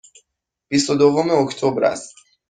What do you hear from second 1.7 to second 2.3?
است.